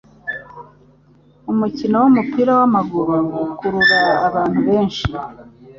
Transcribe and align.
Umukino 1.51 1.95
wumupira 2.03 2.51
wamaguru 2.59 3.17
ukurura 3.45 3.99
abantu 4.27 4.59
benshi. 4.67 5.05